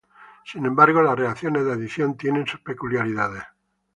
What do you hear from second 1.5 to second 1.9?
de